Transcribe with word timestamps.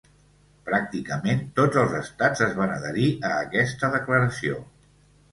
Pràcticament 0.67 1.43
tots 1.59 1.77
els 1.81 1.91
estats 1.99 2.41
es 2.45 2.55
van 2.59 2.73
adherir 2.77 3.09
a 3.29 3.31
aquesta 3.43 3.91
declaració. 3.97 4.57